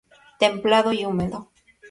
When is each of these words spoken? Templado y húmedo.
Templado 0.39 0.93
y 0.93 1.05
húmedo. 1.05 1.51